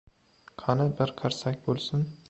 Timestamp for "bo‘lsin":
1.69-2.09